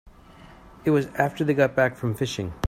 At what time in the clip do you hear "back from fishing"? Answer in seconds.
1.75-2.53